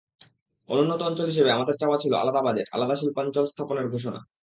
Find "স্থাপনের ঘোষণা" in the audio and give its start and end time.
3.45-4.19